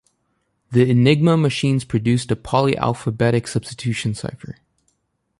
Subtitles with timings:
[0.71, 4.57] The Enigma machines produced a polyalphabetic substitution cipher.